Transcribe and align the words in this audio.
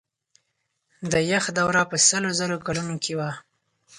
د 1.11 1.13
یخ 1.31 1.45
دوره 1.57 1.81
په 1.91 1.97
سلو 2.07 2.29
زرو 2.39 2.57
کلونو 2.65 2.95
کې 3.03 3.13
وه. 3.17 3.29